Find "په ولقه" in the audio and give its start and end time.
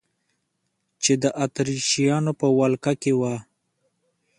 2.39-2.93